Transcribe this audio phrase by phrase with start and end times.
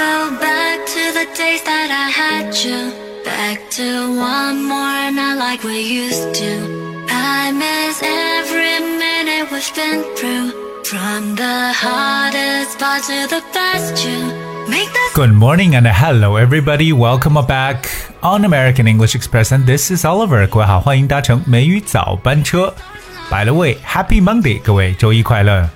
[0.00, 2.92] go back to the days that I had you.
[3.24, 7.04] Back to one more night like we used to.
[7.10, 10.64] I miss every minute we've been through.
[10.84, 14.32] From the hardest part to the best you.
[14.68, 16.92] Make the Good morning and hello everybody.
[16.92, 17.88] Welcome back
[18.22, 20.46] on American English Express and this is Oliver.
[20.46, 22.72] 各位好，欢迎搭乘美语早班车。
[23.28, 25.68] By the way, Happy Monday，各位周一快乐。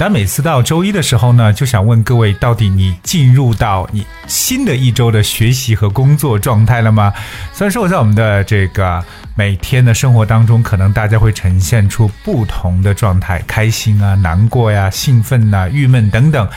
[0.00, 7.12] 但每次到周一的时候呢，就想问各位，到底你进入到你新的一周的学习和工作状态了吗？
[7.52, 16.48] 虽然说我在我们的这个每天的生活当中，可能大家会呈现出不同的状态，开心啊、难过呀、兴奋呐、郁闷等等，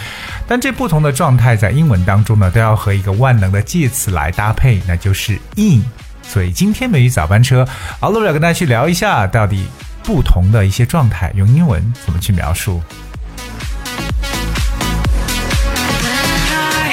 [0.47, 5.83] 但这不同的状态在英文当中呢，都要和一个万能的介词来搭配，那就是 in。
[6.21, 7.67] 所以今天美语早班车
[8.01, 9.65] ，Oliver 要跟大家去聊一下，到底
[10.03, 12.79] 不同的一些状态用英文怎么去描述。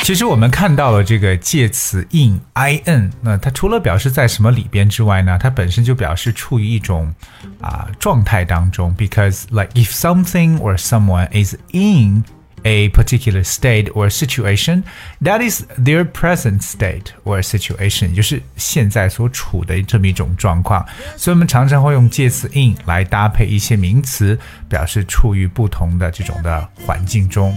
[0.08, 7.14] 其实我们看到了这个介词 in i n，那它除了表示在什么里边之外呢，它本身就表示处于一种
[7.60, 8.96] 啊、状态当中。
[8.96, 12.24] Because like if something or someone is in
[12.62, 14.82] a particular state or situation,
[15.20, 20.86] that is their present state or situation，就是现在所处的这么一种状况。
[21.18, 24.38] 所以我们常常会用介词 in 来搭配一些名词，
[24.70, 27.54] 表示处于不同的这种的环境中。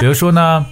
[0.00, 0.66] 比如说呢，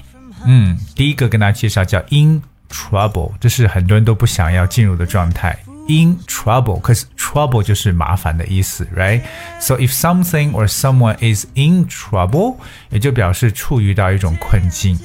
[0.45, 5.59] 嗯，第一个跟大家介绍叫 in trouble，这是很多人都不想要进入的状态。
[5.87, 9.21] In trouble, cause trouble 就是麻烦的意思，right?
[9.61, 12.57] So if something or someone is in trouble，
[12.89, 14.99] 也就表示处于到一种困境。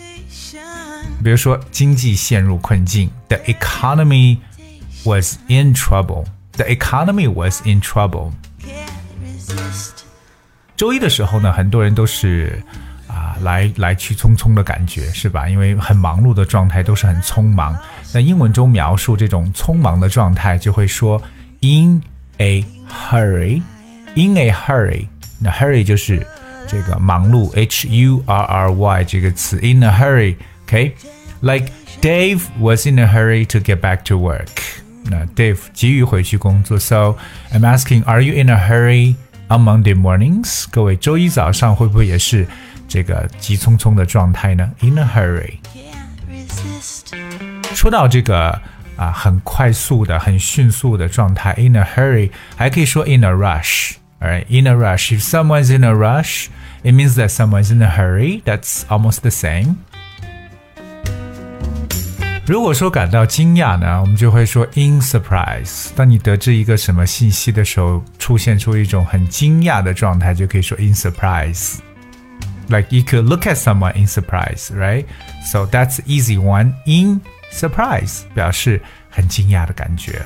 [1.22, 4.38] 比如说经济陷入困境，the economy
[5.04, 6.26] was in trouble.
[6.54, 8.32] The economy was in trouble.
[10.78, 12.64] 周一的时候呢，很多人都是
[13.29, 15.49] 啊，来来去匆匆的感觉，是吧？
[15.49, 17.77] 因为很忙碌的状态，都是很匆忙。
[18.13, 21.21] 那英文中描述这种匆忙的状态，就会说
[21.61, 22.03] in
[22.39, 25.09] a hurry。in a hurry，
[25.41, 26.25] 那 hurry 就是
[26.69, 34.17] 这个忙碌，h u r r y 这个词，in a hurry。OK，like、Dave was in a hurry to get back to
[34.17, 34.47] work。
[35.05, 37.17] 那 Dave 急于回去工作，so
[37.53, 39.17] I'm asking, are you in a hurry
[39.49, 40.67] on Monday mornings？
[40.71, 42.47] 各位周一早上会不会也是
[42.89, 44.71] 这个急匆匆的状态呢？
[44.81, 45.59] In a hurry。
[47.75, 48.61] 说到这个
[48.97, 55.13] 啊，很快速的、很迅速的状态，in a hurry，还可以说 in a rush。Alright, in a rush.
[55.13, 56.47] If someone's in a rush,
[56.83, 58.43] it means that someone's in a hurry.
[58.43, 59.77] That's almost the same.
[62.47, 65.89] 如果说感到惊讶呢，我们就会说 in surprise。
[65.97, 71.79] 当你得知一个什么信息的时候，出现出一种很惊讶的状态，就可以说 in surprise。
[72.69, 75.05] Like you could look at someone in surprise, right?
[75.45, 76.73] So that's easy one.
[76.87, 77.21] In
[77.53, 80.23] surprise 表示很惊讶的感觉。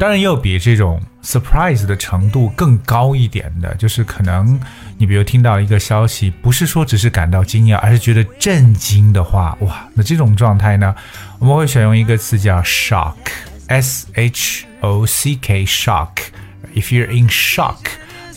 [0.00, 4.58] 当然，也有比这种 surprise 的程度更高一点的，就是可能
[4.98, 10.94] 你比如听到一个消息，不是说只是感到惊讶，而是觉得震惊的话，哇，那这种状态呢，
[11.38, 17.76] 我们会选用一个词叫 shock，s h o c k shock。If you're in shock，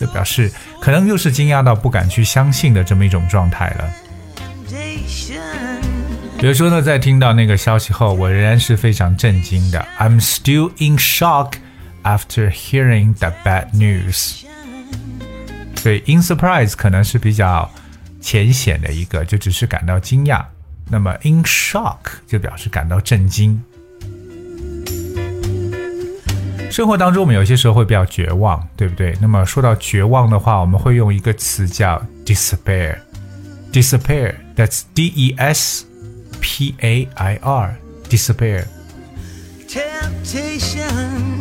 [0.02, 3.88] 就表示可能又是惊讶到不敢去相信的这么一种状态了。
[6.40, 9.86] 比如说呢，在听到那个消息后，我仍然是非常震惊的。
[9.96, 11.52] I'm still in shock
[12.02, 14.42] after hearing the bad news。
[15.76, 17.70] 所以 in surprise 可能是比较
[18.20, 20.44] 浅显的一个，就只是感到惊讶。
[20.90, 23.62] 那么 in shock 就表示感到震惊。
[26.71, 29.15] 生活当中，我们有些时候会比较绝望，对不对？
[29.21, 35.85] 那么说到绝望的话，我们会用一个词叫 despair。despair，that's D E S
[36.39, 38.65] P A I R，despair。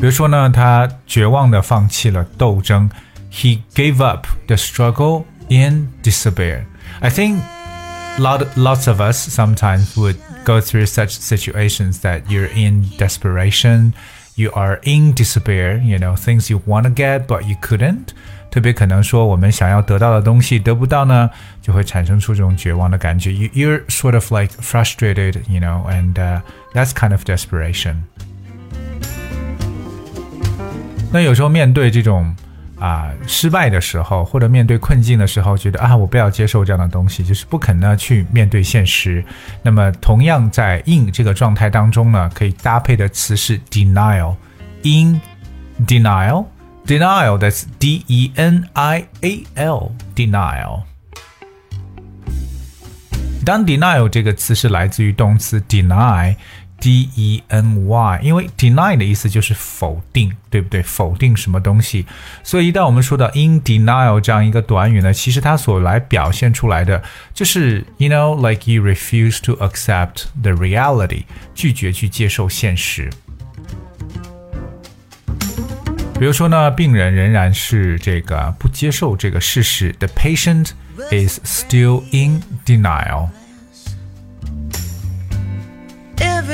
[0.01, 2.91] 比如说呢，他绝望的放弃了斗争，
[3.33, 6.65] He gave up the struggle in despair.
[7.01, 7.41] I think
[8.19, 13.93] lot lots of us sometimes would go through such situations that you're in desperation,
[14.35, 18.09] you are in despair, you know, things you want to get but you couldn't.
[18.51, 21.29] 特别可能说我们想要得到的东西得不到呢，
[21.61, 23.33] 就会产生出这种绝望的感觉。
[23.33, 26.41] You you're sort of like frustrated, you know, and、uh,
[26.73, 27.97] that's kind of desperation.
[31.13, 32.35] 那有时候面对这种
[32.82, 39.24] 啊失败的时候，或者面对困境的时候，觉得啊我不要接受这样的东西，就是不肯呢去面对现实。
[39.62, 44.36] 那么同样在 in 这个状态当中呢，可以搭配的词是 denial。
[44.84, 45.22] in
[45.86, 46.46] denial
[46.84, 50.82] Denial, that's D E N I A L, denial.
[53.46, 56.36] 当 denial 这个词是来自于动词 deny。
[56.82, 60.82] D E N Y，因为 deny 的意思就是否定，对不对？
[60.82, 62.06] 否定什么东西？
[62.44, 67.02] 所以一旦我们说到 in denial 这样一个短语呢，其实它所来表现出来的
[67.34, 71.24] 就是 you know like you refuse to accept the reality，
[71.54, 73.10] 拒绝去接受现实。
[76.20, 80.72] 比如说呢，病人仍然是这个不接受这个事实，the patient
[81.12, 83.30] is still in denial。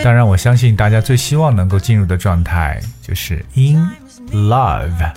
[0.02, 3.88] 当然，我相信大家最希望能够进入的状态就是 in
[4.32, 5.12] love，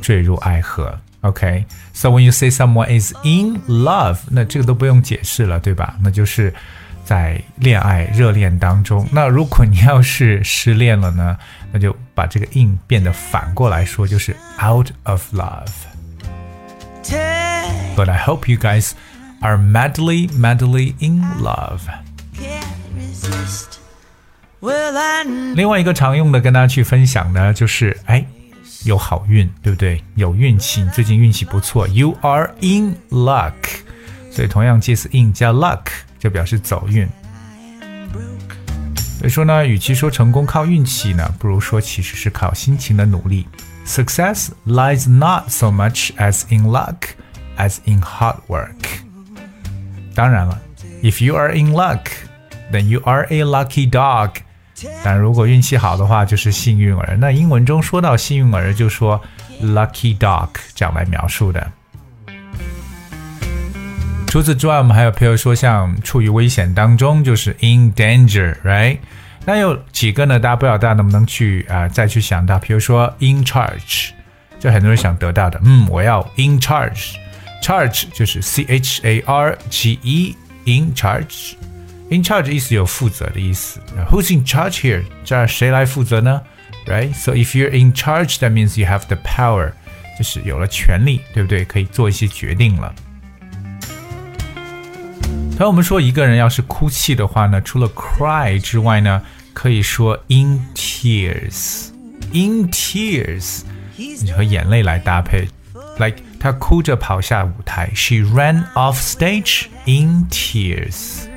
[0.00, 0.96] 坠入爱河。
[1.22, 5.96] OK，so when you say someone is in love，那这个都不用解释了，对吧？
[6.00, 6.52] 那就是
[7.04, 9.08] 在恋爱热恋当中。
[9.12, 11.36] 那如果你要是失恋了呢，
[11.72, 18.92] 那就把这个 in 变得反过来说，就是 out of love。But I hope you guys
[19.40, 21.80] are madly, madly in love.
[25.55, 28.25] 另外一个常用的跟大家去分享呢，就是哎，
[28.85, 30.03] 有好运，对不对？
[30.15, 33.53] 有运气，你最近运气不错，You are in luck。
[34.31, 35.85] 所以同样介词 in 加 luck
[36.19, 37.07] 就表示走运。
[39.19, 43.47] 所以说呢，与其说成功靠运气呢，不如说其实是靠辛勤的努力。
[43.85, 46.95] Success lies not so much as in luck
[47.57, 48.75] as in hard work。
[50.13, 50.59] 当然了
[51.01, 52.01] ，If you are in luck
[52.71, 54.31] Then you are a lucky dog。
[55.03, 57.17] 但如果运气好的话，就是幸运儿。
[57.19, 59.19] 那英文中说到幸运儿，就说
[59.61, 61.67] lucky dog 这样来描述的。
[64.27, 68.99] 除此之外，我们还有，譬如说像处于危险当中，就是 in danger，right？
[69.45, 70.37] 那有几个呢？
[70.37, 74.09] 大家不知道大家能不能去啊，再去想到，比如说 in charge，
[74.59, 81.53] 就很多人想得到的，嗯，我要 in charge，charge 就是 c h a r g e，in charge。
[82.10, 83.80] In charge 意思有负责的意思。
[84.10, 85.02] Who's in charge here？
[85.24, 86.42] 这儿谁来负责呢？
[86.86, 87.14] Right?
[87.14, 89.72] So if you're in charge, that means you have the power，
[90.18, 91.64] 就是有了权利，对不对？
[91.64, 92.94] 可以做一些决定了。
[95.58, 99.22] 当我们说一个人要是哭泣的话呢，除了 cry 之外呢，
[99.54, 103.60] 可以说 in tears。In tears，
[103.96, 105.48] 你和眼泪来搭配。
[105.98, 111.28] Like 她哭着跑下舞台，She ran off stage in tears。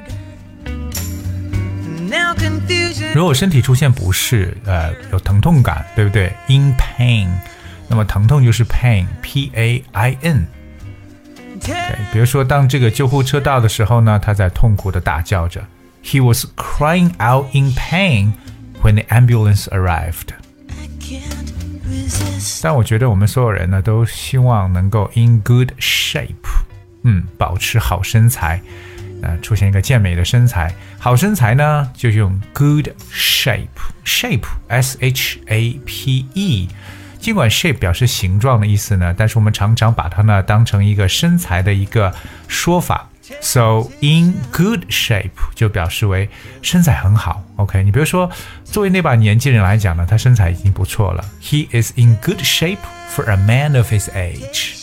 [3.15, 7.29] 如果身体出现不适，呃，有疼痛感，对不对？In pain，
[7.89, 10.47] 那么疼痛就是 pain，P A I N。
[11.61, 11.75] 对，
[12.13, 15.63] 比如说当这个救护车到的时候呢，他在痛苦的大叫着
[16.05, 18.33] ，He was crying out in pain
[18.83, 20.29] when the ambulance arrived。
[22.63, 26.31] 但我觉得我们所有人呢，都希望能够 in good shape，
[27.03, 28.63] 嗯，保持好身材。
[29.23, 36.69] 呃，出现一个健美的身材，好身材呢，就用 good shape，shape s h a p e。
[37.19, 42.15] 尽管 shape 表示形状的意思呢，但是我们常常把它呢当成一个身材的一个
[42.49, 43.07] 说法。
[43.41, 46.29] So in good shape 就表示为
[46.63, 47.45] 身材很好。
[47.57, 48.29] OK，你比如说，
[48.65, 51.25] 作为那把年纪人来讲呢，他身材已经不错了。
[51.41, 52.79] He is in good shape
[53.15, 54.80] for a man of his age.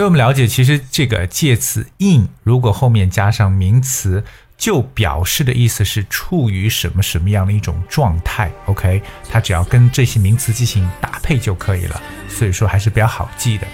[0.00, 4.24] 所以我们了解，其实这个介词 in 如果后面加上名词，
[4.56, 8.50] 就表示的意思是处于什么什么样的一种状态。
[8.64, 12.00] OK，它只要跟这些名词进行搭配就可以了。
[12.30, 13.66] 所以说还是比较好记的。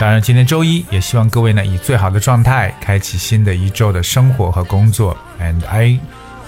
[0.00, 5.16] 当然，今天周一，也希望各位呢以最好的状态开启新的一周的生活和工作。
[5.40, 6.00] And I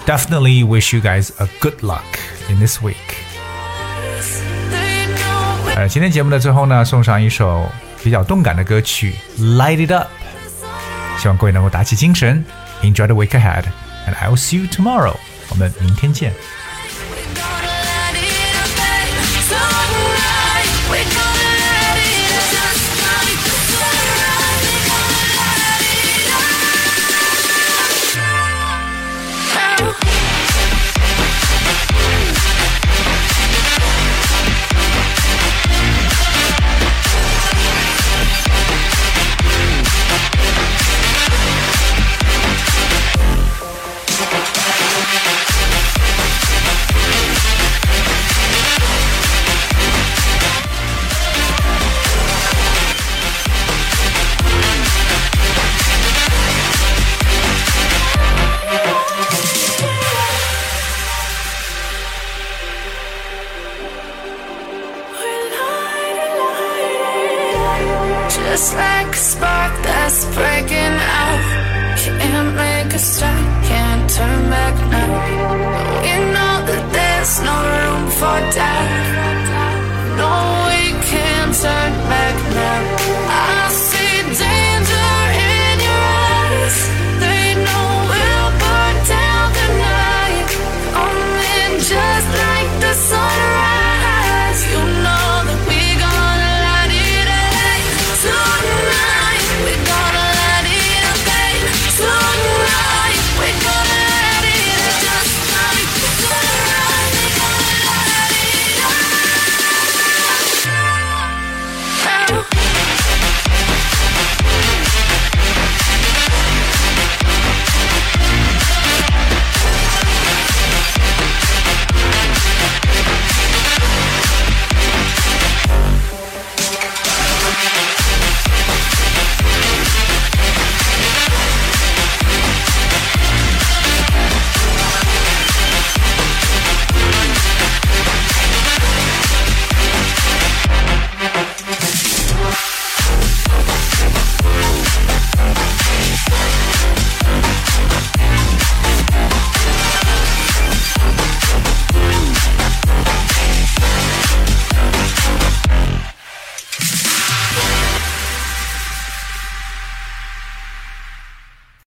[0.05, 2.03] definitely wish you guys a good luck
[2.49, 3.28] in this week.
[5.79, 7.71] 呃，今天节目的最后呢，送上一首
[8.03, 9.15] 比较动感的歌曲
[9.55, 10.09] 《Light It Up》，
[11.21, 12.43] 希望各位能够打起精神
[12.81, 15.15] ，Enjoy the week ahead，and I'll see you tomorrow。
[15.47, 16.33] 我们明天见。
[20.91, 21.28] We